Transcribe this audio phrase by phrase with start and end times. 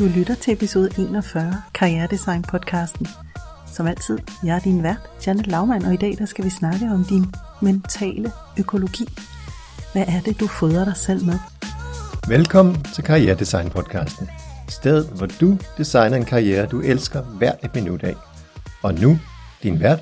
[0.00, 3.06] Du lytter til episode 41, Karrieredesign podcasten.
[3.66, 6.90] Som altid, jeg er din vært, Janet Laumann, og i dag der skal vi snakke
[6.92, 7.24] om din
[7.62, 9.04] mentale økologi.
[9.92, 11.38] Hvad er det, du fodrer dig selv med?
[12.28, 14.28] Velkommen til Karrieredesign podcasten.
[14.68, 18.14] Stedet, hvor du designer en karriere, du elsker hvert et minut af.
[18.82, 19.18] Og nu,
[19.62, 20.00] din vært,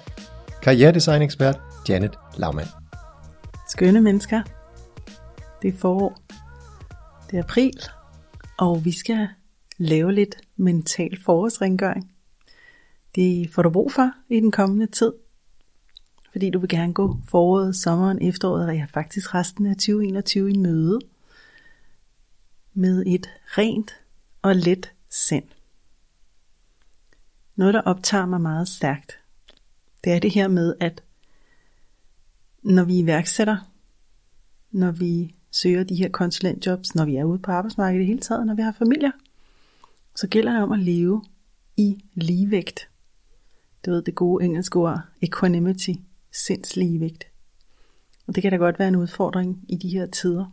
[0.63, 2.69] karrieredesign ekspert Janet Laumann.
[3.69, 4.43] Skønne mennesker.
[5.63, 6.19] Det er forår.
[7.31, 7.81] Det er april,
[8.59, 9.29] og vi skal
[9.79, 12.13] lave lidt mental forårsrengøring.
[13.15, 15.13] Det får du brug for i den kommende tid,
[16.33, 20.57] fordi du vil gerne gå foråret, sommeren, efteråret og ja, faktisk resten af 2021 i
[20.57, 20.99] møde
[22.75, 24.01] med et rent
[24.43, 25.45] og let sind.
[27.57, 29.19] Noget, der optager mig meget stærkt,
[30.05, 31.03] det er det her med, at
[32.63, 33.57] når vi iværksætter,
[34.71, 38.21] når vi søger de her konsulentjobs, når vi er ude på arbejdsmarkedet i det hele
[38.21, 39.11] taget, når vi har familier,
[40.19, 41.25] så gælder det om at leve
[41.77, 42.89] i ligevægt.
[43.87, 45.91] Du ved det gode engelske ord, equanimity,
[46.33, 47.27] sindsligevægt.
[48.27, 50.53] Og det kan da godt være en udfordring i de her tider.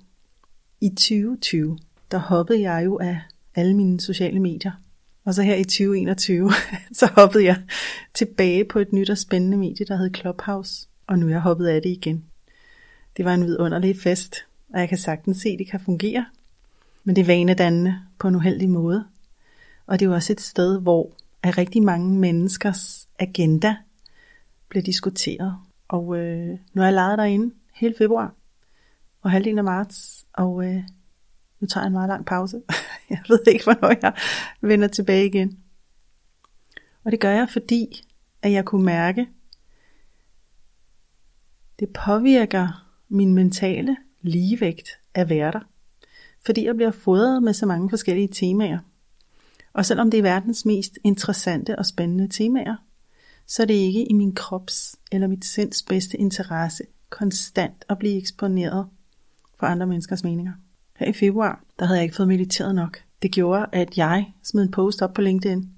[0.81, 1.77] I 2020,
[2.11, 3.21] der hoppede jeg jo af
[3.55, 4.71] alle mine sociale medier.
[5.23, 6.51] Og så her i 2021,
[6.99, 7.61] så hoppede jeg
[8.13, 10.87] tilbage på et nyt og spændende medie, der hed Clubhouse.
[11.07, 12.25] Og nu er jeg hoppet af det igen.
[13.17, 14.35] Det var en vidunderlig fest,
[14.73, 16.25] og jeg kan sagtens se, at det kan fungere.
[17.03, 19.05] Men det er vanedannende på en uheldig måde.
[19.87, 21.11] Og det er jo også et sted, hvor
[21.43, 23.75] er rigtig mange menneskers agenda
[24.69, 25.57] bliver diskuteret.
[25.87, 28.33] Og øh, nu har jeg lejet derinde hele februar
[29.21, 30.83] og halvdelen af marts, og øh,
[31.59, 32.61] nu tager jeg en meget lang pause.
[33.09, 34.13] jeg ved ikke, hvornår jeg
[34.61, 35.59] vender tilbage igen.
[37.03, 38.03] Og det gør jeg, fordi
[38.41, 39.27] at jeg kunne mærke,
[41.79, 45.59] det påvirker min mentale ligevægt at være der.
[46.45, 48.79] Fordi jeg bliver fodret med så mange forskellige temaer.
[49.75, 52.75] Og selvom det er verdens mest interessante og spændende temaer,
[53.47, 58.17] så er det ikke i min krops eller mit sinds bedste interesse konstant at blive
[58.17, 58.87] eksponeret
[59.59, 60.53] for andre menneskers meninger.
[60.95, 62.97] Her i februar, der havde jeg ikke fået mediteret nok.
[63.21, 65.69] Det gjorde, at jeg smed en post op på LinkedIn,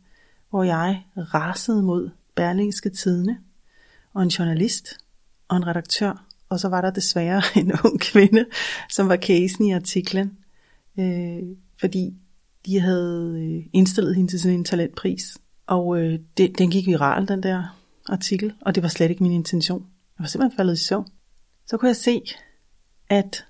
[0.49, 3.37] hvor jeg rasede mod Berlingske Tidene,
[4.13, 4.97] og en journalist
[5.47, 8.45] og en redaktør, og så var der desværre en ung kvinde,
[8.89, 10.37] som var casen i artiklen,
[10.99, 11.43] øh,
[11.79, 12.13] fordi
[12.67, 15.37] de havde øh, indstillet hende til sådan en talentpris.
[15.67, 17.77] Og øh, det, den gik viral, den der
[18.09, 19.79] artikel, og det var slet ikke min intention.
[20.17, 21.07] Jeg var simpelthen faldet i søvn.
[21.65, 22.21] Så kunne jeg se,
[23.09, 23.45] at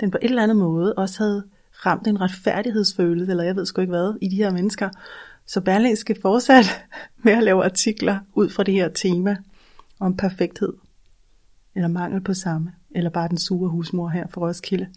[0.00, 3.80] den på et eller andet måde også havde ramt en retfærdighedsfølelse, eller jeg ved sgu
[3.80, 4.88] ikke hvad, i de her mennesker.
[5.46, 6.64] Så Berlingske fortsat
[7.24, 9.36] med at lave artikler ud fra det her tema
[10.00, 10.72] om perfekthed,
[11.74, 14.88] eller mangel på samme, eller bare den sure husmor her for Roskilde.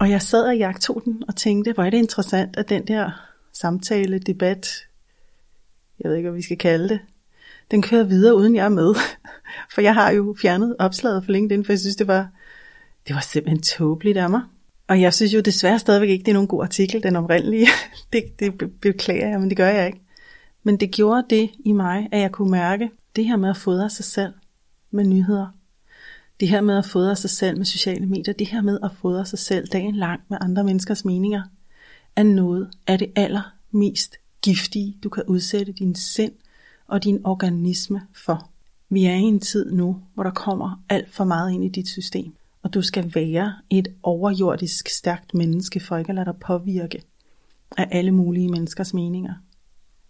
[0.00, 3.10] Og jeg sad og jagtog den og tænkte, hvor er det interessant, at den der
[3.52, 4.68] samtale, debat,
[6.00, 7.00] jeg ved ikke, hvad vi skal kalde det,
[7.70, 8.94] den kører videre, uden jeg er med.
[9.74, 12.28] For jeg har jo fjernet opslaget for LinkedIn, for jeg synes, det var,
[13.08, 14.42] det var simpelthen tåbeligt af mig.
[14.88, 17.66] Og jeg synes jo desværre stadigvæk ikke, det er nogen god artikel, den oprindelige.
[18.12, 20.00] det, det beklager jeg, men det gør jeg ikke.
[20.62, 23.90] Men det gjorde det i mig, at jeg kunne mærke det her med at fodre
[23.90, 24.32] sig selv
[24.90, 25.46] med nyheder,
[26.40, 29.26] det her med at fodre sig selv med sociale medier, det her med at fodre
[29.26, 31.42] sig selv dagen lang med andre menneskers meninger,
[32.16, 36.32] er noget af det allermest giftige, du kan udsætte din sind
[36.86, 38.50] og din organisme for.
[38.88, 41.88] Vi er i en tid nu, hvor der kommer alt for meget ind i dit
[41.88, 47.02] system, og du skal være et overjordisk stærkt menneske for ikke at lade dig påvirke
[47.78, 49.34] af alle mulige menneskers meninger.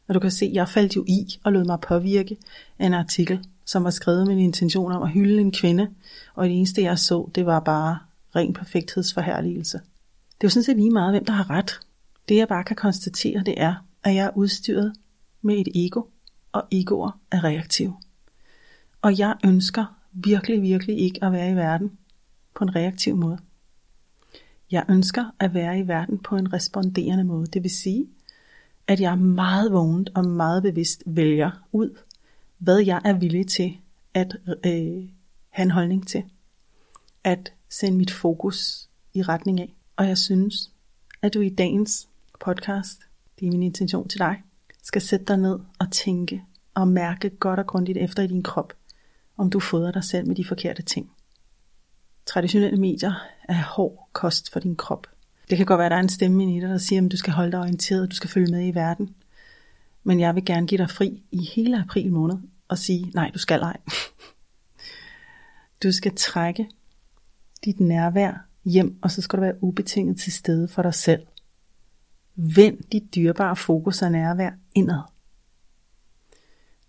[0.09, 2.37] Og du kan se, jeg faldt jo i og lod mig påvirke
[2.79, 5.89] af en artikel, som var skrevet med en intention om at hylde en kvinde,
[6.35, 7.99] og det eneste jeg så, det var bare
[8.37, 9.79] ren perfekthedsforherligelse.
[10.41, 11.81] Det er jo sådan set lige meget, hvem der har ret.
[12.29, 14.93] Det jeg bare kan konstatere, det er, at jeg er udstyret
[15.43, 16.03] med et ego,
[16.53, 17.93] og egoer er reaktiv.
[19.03, 21.93] Og jeg ønsker virkelig, virkelig ikke at være i verden
[22.55, 23.39] på en reaktiv måde.
[24.71, 27.47] Jeg ønsker at være i verden på en responderende måde.
[27.47, 28.07] Det vil sige,
[28.87, 31.99] at jeg meget vågent og meget bevidst vælger ud
[32.65, 33.77] hvad jeg er villig til
[34.15, 35.09] at øh,
[35.51, 36.23] have en holdning til.
[37.25, 39.75] At sende mit fokus i retning af.
[39.97, 40.71] Og jeg synes,
[41.23, 42.09] at du i dagens
[42.41, 43.01] podcast,
[43.41, 44.43] det er min intention til dig,
[44.83, 46.43] skal sætte dig ned og tænke
[46.75, 48.73] og mærke godt og grundigt efter i din krop,
[49.37, 51.11] om du fodrer dig selv med de forkerte ting.
[52.27, 53.13] Traditionelle medier
[53.49, 55.07] er hård kost for din krop.
[55.51, 57.17] Det kan godt være, at der er en stemme i dig, der siger, at du
[57.17, 59.15] skal holde dig orienteret, du skal følge med i verden.
[60.05, 62.39] Men jeg vil gerne give dig fri i hele april måned
[62.69, 63.77] og sige, nej, du skal ej.
[65.83, 66.69] Du skal trække
[67.65, 71.27] dit nærvær hjem, og så skal du være ubetinget til stede for dig selv.
[72.35, 75.01] Vend dit dyrebare fokus og nærvær indad.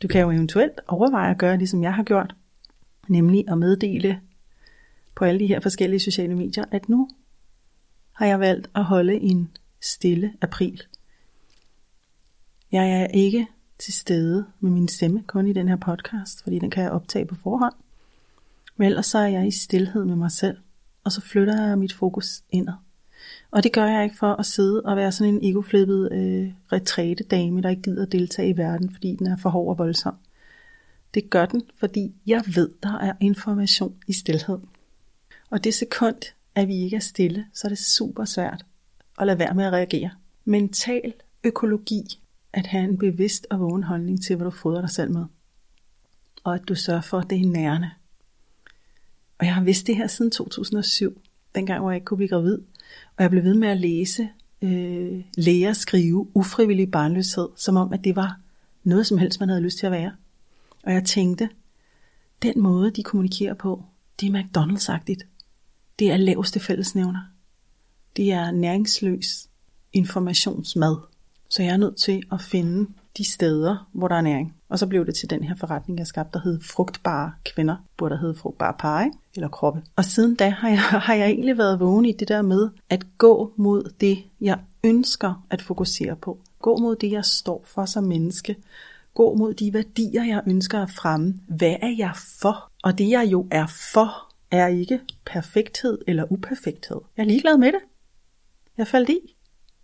[0.01, 2.35] Du kan jo eventuelt overveje at gøre, ligesom jeg har gjort,
[3.07, 4.21] nemlig at meddele
[5.15, 7.09] på alle de her forskellige sociale medier, at nu
[8.11, 10.81] har jeg valgt at holde en stille april.
[12.71, 13.47] Jeg er ikke
[13.79, 17.25] til stede med min stemme, kun i den her podcast, fordi den kan jeg optage
[17.25, 17.73] på forhånd.
[18.77, 20.57] Men ellers så er jeg i stillhed med mig selv,
[21.03, 22.73] og så flytter jeg mit fokus indad.
[23.51, 27.61] Og det gør jeg ikke for at sidde og være sådan en egoflippet øh, retræte-dame,
[27.61, 30.15] der ikke gider deltage i verden, fordi den er for hård og voldsom.
[31.13, 34.59] Det gør den, fordi jeg ved, der er information i stillhed.
[35.49, 36.21] Og det sekund,
[36.55, 38.65] at vi ikke er stille, så er det super svært
[39.19, 40.09] at lade være med at reagere.
[40.45, 41.13] Mental
[41.43, 42.19] økologi,
[42.55, 45.25] at have en bevidst og vågen holdning til, hvad du fodrer dig selv med.
[46.43, 47.91] Og at du sørger for, at det er nærende.
[49.39, 51.21] Og jeg har vidst det her siden 2007,
[51.55, 52.57] dengang hvor jeg ikke kunne blive gravid.
[53.17, 54.29] Og jeg blev ved med at læse
[54.61, 58.39] øh, læger skrive ufrivillig barnløshed, som om at det var
[58.83, 60.15] noget som helst, man havde lyst til at være.
[60.83, 61.49] Og jeg tænkte,
[62.41, 63.83] den måde de kommunikerer på,
[64.19, 65.27] det er McDonald's-agtigt.
[65.99, 67.21] Det er laveste fællesnævner.
[68.15, 69.47] Det er næringsløs
[69.93, 71.14] informationsmad.
[71.49, 72.87] Så jeg er nødt til at finde
[73.17, 74.55] de steder, hvor der er næring.
[74.69, 78.15] Og så blev det til den her forretning, jeg skabte, der hed Frugtbare Kvinder, burde
[78.15, 79.17] der hed Frugtbare Par, ikke?
[79.35, 79.81] eller kroppe.
[79.95, 83.05] Og siden da har jeg, har jeg egentlig været vågen i det der med at
[83.17, 86.39] gå mod det, jeg ønsker at fokusere på.
[86.61, 88.55] Gå mod det, jeg står for som menneske.
[89.13, 91.39] Gå mod de værdier, jeg ønsker at fremme.
[91.47, 92.71] Hvad er jeg for?
[92.83, 97.01] Og det, jeg jo er for, er ikke perfekthed eller uperfekthed.
[97.17, 97.79] Jeg er ligeglad med det.
[98.77, 99.34] Jeg faldt i.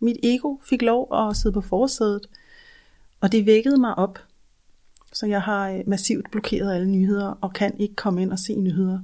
[0.01, 2.27] Mit ego fik lov at sidde på forsædet,
[3.21, 4.19] og det vækkede mig op.
[5.13, 8.55] Så jeg har øh, massivt blokeret alle nyheder og kan ikke komme ind og se
[8.55, 8.99] nyheder.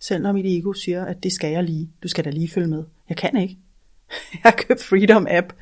[0.00, 1.90] Selv når mit ego siger, at det skal jeg lige.
[2.02, 2.84] Du skal da lige følge med.
[3.08, 3.58] Jeg kan ikke.
[4.32, 5.52] Jeg har købt Freedom App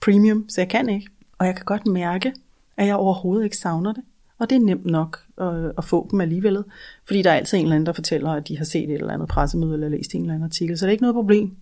[0.00, 1.06] Premium, så jeg kan ikke.
[1.38, 2.32] Og jeg kan godt mærke,
[2.76, 4.02] at jeg overhovedet ikke savner det.
[4.38, 6.64] Og det er nemt nok at, at få dem alligevel,
[7.04, 9.14] fordi der er altid en eller anden, der fortæller, at de har set et eller
[9.14, 11.56] andet pressemøde eller læst en eller anden artikel, så det er ikke noget problem.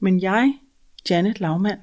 [0.00, 0.54] Men jeg,
[1.10, 1.80] Janet Laumann,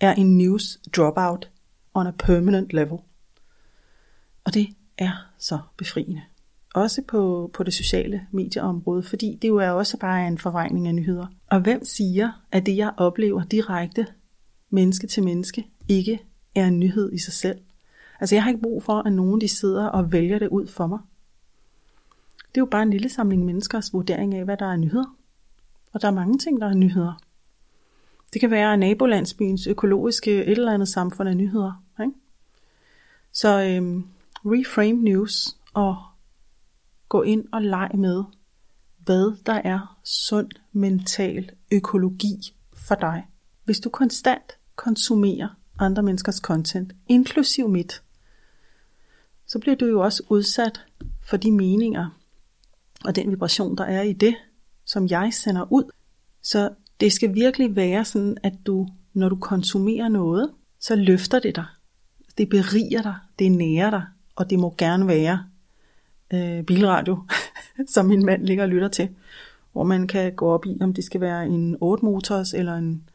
[0.00, 1.50] er en news dropout
[1.94, 2.98] on a permanent level.
[4.44, 6.22] Og det er så befriende.
[6.74, 10.94] Også på, på det sociale medieområde, fordi det jo er også bare en forvrængning af
[10.94, 11.26] nyheder.
[11.46, 14.06] Og hvem siger, at det jeg oplever direkte
[14.70, 16.20] menneske til menneske ikke
[16.54, 17.60] er en nyhed i sig selv?
[18.20, 20.86] Altså jeg har ikke brug for, at nogen de sidder og vælger det ud for
[20.86, 20.98] mig.
[22.48, 25.16] Det er jo bare en lille samling menneskers vurdering af, hvad der er nyheder.
[25.92, 27.20] Og der er mange ting, der er nyheder.
[28.32, 31.84] Det kan være nabolandsbyens økologiske et eller andet samfund af nyheder.
[32.00, 32.12] Ikke?
[33.32, 34.04] Så øhm,
[34.44, 35.96] reframe news og
[37.08, 38.24] gå ind og lege med,
[38.98, 43.26] hvad der er sund mental økologi for dig.
[43.64, 45.48] Hvis du konstant konsumerer
[45.78, 48.02] andre menneskers content, inklusiv mit,
[49.46, 50.86] så bliver du jo også udsat
[51.22, 52.18] for de meninger
[53.04, 54.34] og den vibration, der er i det,
[54.84, 55.90] som jeg sender ud.
[56.42, 60.50] Så det skal virkelig være sådan, at du, når du konsumerer noget,
[60.80, 61.64] så løfter det dig.
[62.38, 64.02] Det beriger dig, det nærer dig,
[64.36, 65.44] og det må gerne være
[66.32, 67.18] øh, bilradio,
[67.94, 69.08] som min mand ligger og lytter til,
[69.72, 73.08] hvor man kan gå op i, om det skal være en 8-motors eller en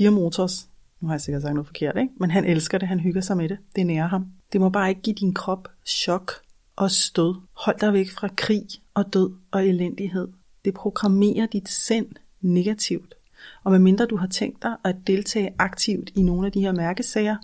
[0.00, 0.68] 4-motors.
[1.00, 2.12] Nu har jeg sikkert sagt noget forkert, ikke?
[2.16, 3.58] Men han elsker det, han hygger sig med det.
[3.76, 4.26] Det nærer ham.
[4.52, 6.32] Det må bare ikke give din krop chok
[6.76, 7.34] og stød.
[7.52, 10.28] Hold dig væk fra krig og død og elendighed.
[10.64, 12.06] Det programmerer dit sind
[12.40, 13.15] negativt.
[13.64, 17.36] Og medmindre du har tænkt dig at deltage aktivt i nogle af de her mærkesager,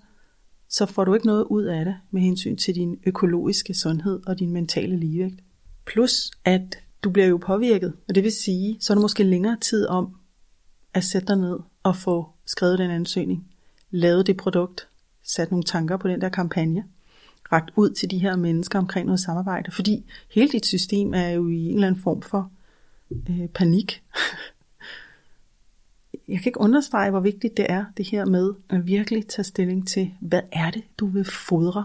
[0.69, 4.39] så får du ikke noget ud af det med hensyn til din økologiske sundhed og
[4.39, 5.41] din mentale ligevægt.
[5.87, 9.57] Plus at du bliver jo påvirket, og det vil sige, så er du måske længere
[9.61, 10.17] tid om
[10.95, 13.47] at sætte dig ned og få skrevet den ansøgning,
[13.91, 14.89] lavet det produkt,
[15.23, 16.85] sat nogle tanker på den der kampagne,
[17.53, 21.49] ragt ud til de her mennesker omkring noget samarbejde, fordi hele dit system er jo
[21.49, 22.51] i en eller anden form for
[23.11, 24.03] øh, panik.
[26.29, 29.89] Jeg kan ikke understrege, hvor vigtigt det er, det her med at virkelig tage stilling
[29.89, 31.85] til, hvad er det, du vil fodre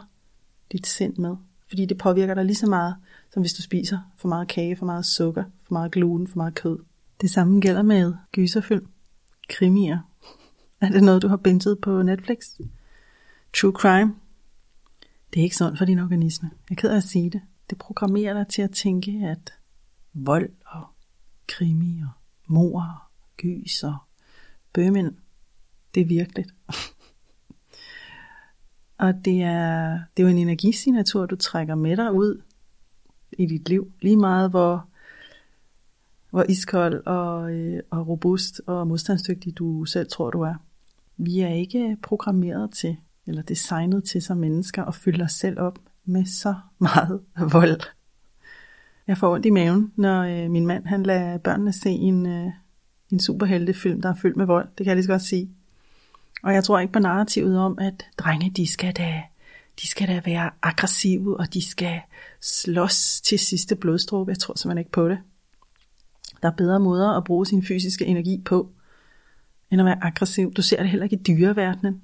[0.71, 1.35] dit sind med?
[1.67, 2.95] Fordi det påvirker dig lige så meget,
[3.33, 6.55] som hvis du spiser for meget kage, for meget sukker, for meget gluten, for meget
[6.55, 6.79] kød.
[7.21, 8.87] Det samme gælder med gyserfilm,
[9.49, 9.99] krimier.
[10.81, 12.37] Er det noget, du har bintet på Netflix?
[13.53, 14.15] True crime?
[15.33, 16.51] Det er ikke sundt for din organisme.
[16.69, 17.41] Jeg er ked af at sige det.
[17.69, 19.53] Det programmerer dig til at tænke, at
[20.13, 20.87] vold og
[21.47, 22.09] krimi og
[22.47, 22.97] mor og
[23.37, 23.97] gys og
[24.77, 25.13] bøgemænd,
[25.95, 26.53] det er virkeligt.
[29.05, 32.41] og det er, det er jo en energisignatur, du trækker med dig ud
[33.31, 33.91] i dit liv.
[34.01, 34.87] Lige meget hvor,
[36.29, 40.55] hvor iskold og, øh, og robust og modstandsdygtig du selv tror, du er.
[41.17, 45.79] Vi er ikke programmeret til, eller designet til som mennesker, at fylde os selv op
[46.05, 47.21] med så meget
[47.53, 47.81] vold.
[49.07, 52.51] Jeg får ondt i maven, når øh, min mand han lader børnene se en, øh,
[53.11, 54.67] en superheltefilm, der er fyldt med vold.
[54.77, 55.49] Det kan jeg lige så godt sige.
[56.43, 59.23] Og jeg tror ikke på narrativet om, at drenge, de skal da,
[59.81, 62.01] de skal da være aggressive, og de skal
[62.41, 64.31] slås til sidste blodstråbe.
[64.31, 65.19] Jeg tror simpelthen ikke på det.
[66.41, 68.71] Der er bedre måder at bruge sin fysiske energi på,
[69.71, 70.53] end at være aggressiv.
[70.53, 72.01] Du ser det heller ikke i dyreverdenen.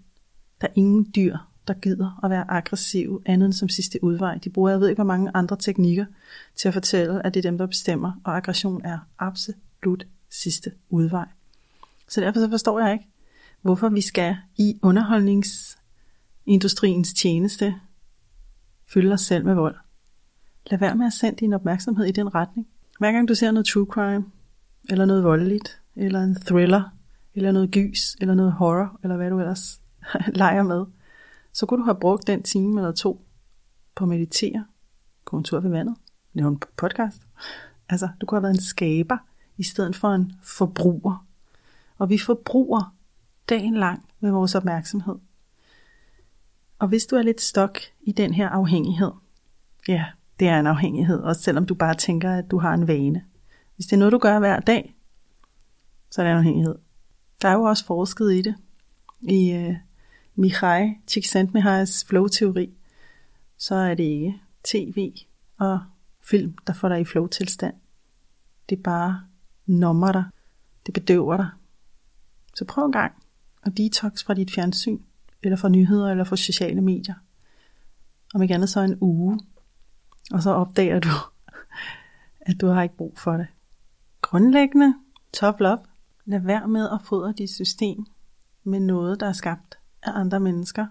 [0.61, 4.37] Der er ingen dyr, der gider at være aggressiv, andet end som sidste udvej.
[4.37, 6.05] De bruger, jeg ved ikke, hvor mange andre teknikker
[6.55, 11.27] til at fortælle, at det er dem, der bestemmer, og aggression er absolut sidste udvej.
[12.07, 13.07] Så derfor så forstår jeg ikke,
[13.61, 17.75] hvorfor vi skal i underholdningsindustriens tjeneste
[18.93, 19.75] fylde os selv med vold.
[20.65, 22.67] Lad være med at sende din opmærksomhed i den retning.
[22.99, 24.25] Hver gang du ser noget true crime,
[24.89, 26.83] eller noget voldeligt, eller en thriller,
[27.33, 29.81] eller noget gys, eller noget horror, eller hvad du ellers
[30.41, 30.85] leger med,
[31.53, 33.25] så kunne du have brugt den time eller to
[33.95, 34.65] på at meditere,
[35.25, 35.95] gå en tur ved vandet,
[36.33, 37.21] lave en podcast.
[37.89, 39.17] Altså, du kunne have været en skaber,
[39.57, 41.25] i stedet for en forbruger.
[41.97, 42.95] Og vi forbruger
[43.49, 45.15] dagen lang med vores opmærksomhed.
[46.79, 49.11] Og hvis du er lidt stok i den her afhængighed,
[49.87, 50.05] ja,
[50.39, 53.25] det er en afhængighed, også selvom du bare tænker, at du har en vane.
[53.75, 54.95] Hvis det er noget, du gør hver dag,
[56.11, 56.75] så er det en afhængighed.
[57.41, 58.55] Der er jo også forsket i det.
[59.21, 59.75] I øh, uh,
[60.35, 62.73] Mihai Csikszentmihalys flow-teori,
[63.57, 65.13] så er det ikke tv
[65.57, 65.79] og
[66.21, 67.73] film, der får dig i flow-tilstand.
[68.69, 69.21] Det er bare
[69.65, 70.23] nommer dig.
[70.85, 71.49] Det bedøver dig.
[72.55, 73.13] Så prøv en gang
[73.63, 74.99] at detox fra dit fjernsyn,
[75.43, 77.15] eller fra nyheder, eller fra sociale medier.
[78.33, 79.39] Om ikke andet så en uge.
[80.31, 81.09] Og så opdager du,
[82.49, 83.47] at du har ikke brug for det.
[84.21, 84.93] Grundlæggende,
[85.33, 85.79] top up,
[86.25, 88.05] Lad være med at fodre dit system
[88.63, 90.85] med noget, der er skabt af andre mennesker,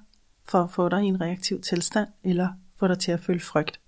[0.44, 3.80] for at få dig i en reaktiv tilstand, eller få dig til at føle frygt.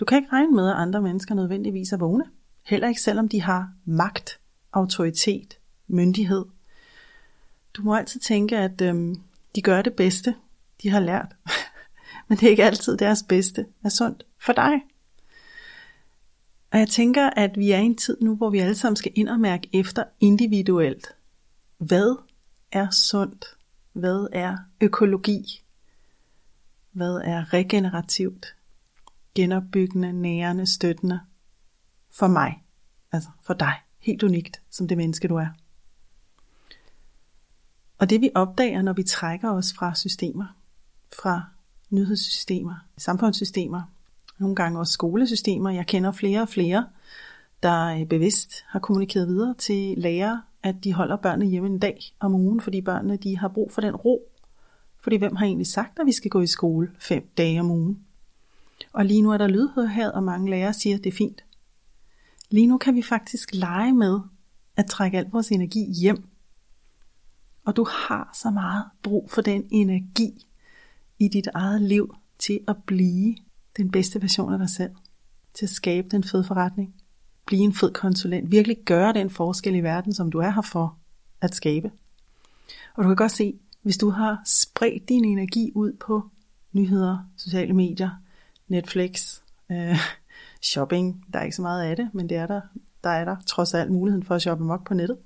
[0.00, 2.24] Du kan ikke regne med, at andre mennesker nødvendigvis er vågne.
[2.62, 4.40] Heller ikke selvom de har magt,
[4.72, 6.44] autoritet, myndighed.
[7.74, 9.22] Du må altid tænke, at øhm,
[9.54, 10.34] de gør det bedste,
[10.82, 11.36] de har lært.
[12.28, 14.72] Men det er ikke altid deres bedste er sundt for dig.
[16.70, 19.12] Og jeg tænker, at vi er i en tid nu, hvor vi alle sammen skal
[19.14, 21.06] ind og mærke efter individuelt.
[21.78, 22.16] Hvad
[22.72, 23.44] er sundt?
[23.92, 25.62] Hvad er økologi?
[26.92, 28.54] Hvad er regenerativt?
[29.34, 31.20] Genopbyggende, nærende, støttende?
[32.10, 32.62] For mig.
[33.12, 33.74] Altså for dig.
[33.98, 35.48] Helt unikt, som det menneske du er.
[37.98, 40.56] Og det vi opdager, når vi trækker os fra systemer,
[41.22, 41.42] fra
[41.90, 43.82] nyhedssystemer, samfundssystemer,
[44.38, 45.70] nogle gange også skolesystemer.
[45.70, 46.86] Jeg kender flere og flere,
[47.62, 52.14] der øh, bevidst har kommunikeret videre til lærere, at de holder børnene hjemme en dag
[52.20, 54.22] om ugen, fordi børnene de har brug for den ro.
[55.00, 57.98] Fordi hvem har egentlig sagt, at vi skal gå i skole fem dage om ugen?
[58.92, 61.44] Og lige nu er der lydhørhed, og mange lærere siger, at det er fint.
[62.50, 64.20] Lige nu kan vi faktisk lege med
[64.76, 66.24] at trække al vores energi hjem.
[67.64, 70.46] Og du har så meget brug for den energi
[71.18, 73.36] i dit eget liv til at blive
[73.76, 74.90] den bedste version af dig selv.
[75.54, 76.94] Til at skabe den fede forretning.
[77.46, 78.50] Blive en fed konsulent.
[78.50, 80.98] Virkelig gøre den forskel i verden, som du er her for
[81.40, 81.90] at skabe.
[82.94, 86.30] Og du kan godt se, hvis du har spredt din energi ud på
[86.72, 88.10] nyheder, sociale medier,
[88.68, 89.40] Netflix,
[89.70, 89.98] øh,
[90.62, 92.60] shopping, der er ikke så meget af det, men det er der,
[93.04, 95.18] der er der trods alt muligheden for at shoppe mok på nettet,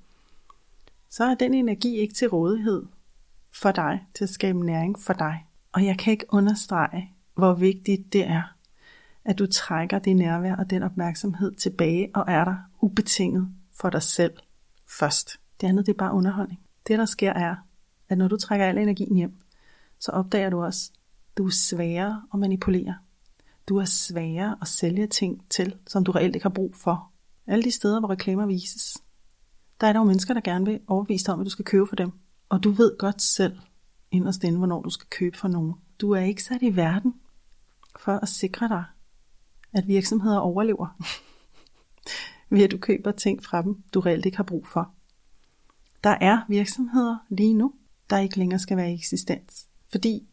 [1.09, 2.85] så er den energi ikke til rådighed
[3.53, 5.45] for dig, til at skabe næring for dig.
[5.71, 8.55] Og jeg kan ikke understrege, hvor vigtigt det er,
[9.25, 14.01] at du trækker det nærvær og den opmærksomhed tilbage og er der ubetinget for dig
[14.01, 14.33] selv
[14.99, 15.39] først.
[15.61, 16.59] Det andet det er bare underholdning.
[16.87, 17.55] Det der sker er,
[18.09, 19.37] at når du trækker al energien hjem,
[19.99, 22.95] så opdager du også, at du er sværere at manipulere.
[23.69, 27.11] Du er sværere at sælge ting til, som du reelt ikke har brug for.
[27.47, 28.97] Alle de steder, hvor reklamer vises,
[29.81, 31.87] der er der jo mennesker, der gerne vil overbevise dig om, at du skal købe
[31.87, 32.11] for dem.
[32.49, 33.59] Og du ved godt selv,
[34.11, 35.73] inderst inde, hvornår du skal købe for nogen.
[36.01, 37.13] Du er ikke sat i verden
[37.99, 38.83] for at sikre dig,
[39.73, 40.97] at virksomheder overlever,
[42.49, 44.93] ved at du køber ting fra dem, du reelt ikke har brug for.
[46.03, 47.73] Der er virksomheder lige nu,
[48.09, 50.27] der ikke længere skal være i eksistens, fordi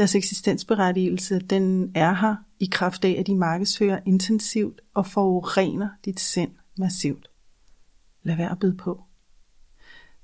[0.00, 6.20] deres eksistensberettigelse, den er her i kraft af, at de markedsfører intensivt og forurener dit
[6.20, 7.30] sind massivt.
[8.22, 9.04] Lad være at byde på.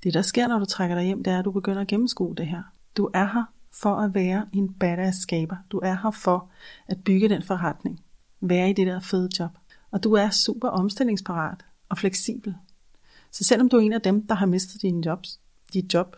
[0.03, 2.35] Det der sker, når du trækker dig hjem, det er, at du begynder at gennemskue
[2.35, 2.63] det her.
[2.97, 5.55] Du er her for at være en badass skaber.
[5.71, 6.49] Du er her for
[6.87, 8.03] at bygge den forretning.
[8.41, 9.51] Være i det der fede job.
[9.91, 12.55] Og du er super omstillingsparat og fleksibel.
[13.31, 15.39] Så selvom du er en af dem, der har mistet dine jobs,
[15.73, 16.15] dit job,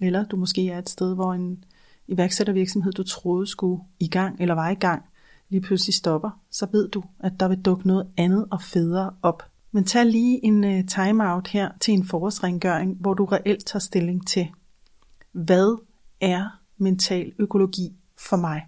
[0.00, 1.64] Eller du måske er et sted, hvor en
[2.08, 5.02] iværksættervirksomhed, du troede skulle i gang eller var i gang,
[5.48, 9.42] lige pludselig stopper, så ved du, at der vil dukke noget andet og federe op.
[9.72, 14.26] Men tag lige en øh, timeout her til en forårsrengøring, hvor du reelt tager stilling
[14.26, 14.48] til,
[15.32, 15.82] hvad
[16.20, 18.66] er mental økologi for mig?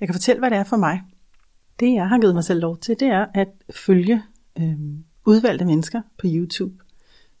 [0.00, 1.02] Jeg kan fortælle, hvad det er for mig.
[1.80, 4.22] Det jeg har givet mig selv lov til, det er at følge
[4.58, 4.78] øh,
[5.26, 6.74] udvalgte mennesker på YouTube,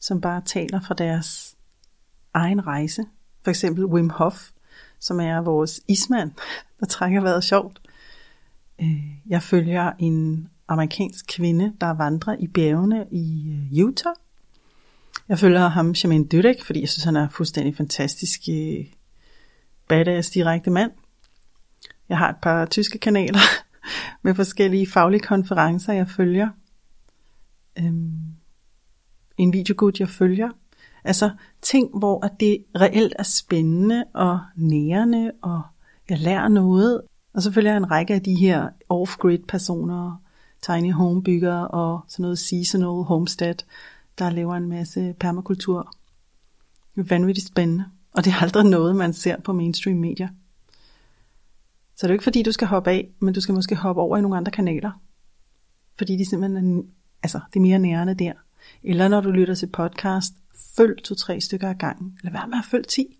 [0.00, 1.56] som bare taler fra deres
[2.34, 3.04] egen rejse.
[3.42, 4.50] For eksempel Wim Hof,
[4.98, 6.32] som er vores ismand,
[6.80, 7.80] der trækker vejret sjovt.
[8.80, 14.14] Øh, jeg følger en amerikansk kvinde, der vandrer i bjergene i øh, Utah.
[15.28, 18.84] Jeg følger ham, Shaman Dudek, fordi jeg synes, han er fuldstændig fantastisk øh,
[19.88, 20.92] badass direkte mand.
[22.08, 23.40] Jeg har et par tyske kanaler
[24.22, 26.48] med forskellige faglige konferencer, jeg følger.
[27.78, 28.20] Øhm,
[29.36, 30.50] en videogud, jeg følger.
[31.04, 31.30] Altså
[31.62, 35.62] ting, hvor at det reelt er spændende og nærende, og
[36.08, 37.02] jeg lærer noget.
[37.34, 40.22] Og så følger jeg en række af de her off-grid personer,
[40.62, 43.54] tiny home bygger og sådan noget seasonal homestead,
[44.18, 45.92] der laver en masse permakultur.
[46.94, 50.28] Det er vanvittigt spændende, og det er aldrig noget, man ser på mainstream medier.
[51.96, 54.02] Så det er jo ikke fordi, du skal hoppe af, men du skal måske hoppe
[54.02, 54.90] over i nogle andre kanaler.
[55.98, 56.82] Fordi de simpelthen er,
[57.22, 58.32] altså, det er mere nærende der.
[58.82, 60.34] Eller når du lytter til podcast,
[60.76, 62.18] følg to-tre stykker ad gangen.
[62.18, 63.18] Eller være med at følge ti.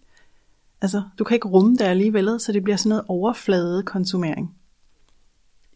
[0.81, 4.57] Altså, du kan ikke rumme det alligevel, så det bliver sådan noget overflade konsumering.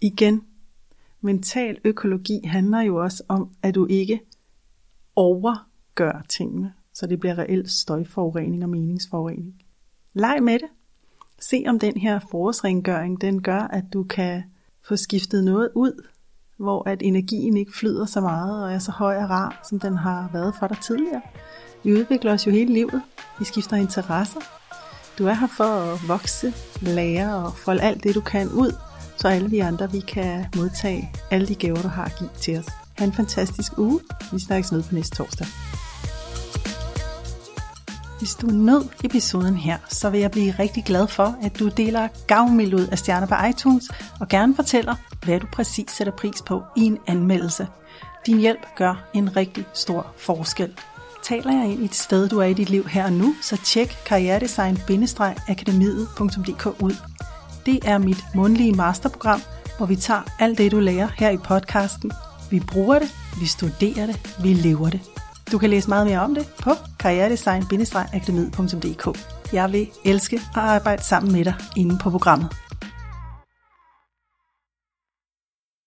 [0.00, 0.42] Igen,
[1.20, 4.20] mental økologi handler jo også om, at du ikke
[5.16, 9.62] overgør tingene, så det bliver reelt støjforurening og meningsforurening.
[10.12, 10.68] Leg med det.
[11.40, 14.42] Se om den her forårsrengøring, den gør, at du kan
[14.82, 16.06] få skiftet noget ud,
[16.58, 19.96] hvor at energien ikke flyder så meget og er så høj og rar, som den
[19.96, 21.20] har været for dig tidligere.
[21.84, 23.02] Vi udvikler os jo hele livet.
[23.38, 24.40] Vi skifter interesser.
[25.18, 28.72] Du er her for at vokse, lære og folde alt det, du kan ud,
[29.16, 32.58] så alle vi andre vi kan modtage alle de gaver, du har at give til
[32.58, 32.66] os.
[32.98, 34.00] Ha' en fantastisk uge.
[34.32, 35.46] Vi snakkes med på næste torsdag.
[38.24, 42.08] Hvis du nød episoden her, så vil jeg blive rigtig glad for, at du deler
[42.26, 43.84] gavmild ud af stjerner på iTunes,
[44.20, 47.66] og gerne fortæller, hvad du præcis sætter pris på i en anmeldelse.
[48.26, 50.72] Din hjælp gør en rigtig stor forskel.
[51.22, 53.56] Taler jeg ind i et sted, du er i dit liv her og nu, så
[53.64, 56.96] tjek karrieredesign-akademiet.dk ud.
[57.66, 59.42] Det er mit mundlige masterprogram,
[59.76, 62.12] hvor vi tager alt det, du lærer her i podcasten.
[62.50, 65.00] Vi bruger det, vi studerer det, vi lever det.
[65.52, 69.18] Du kan læse meget mere om det på karrieredesign-akademiet.dk.
[69.52, 72.48] Jeg vil elske at arbejde sammen med dig inde på programmet.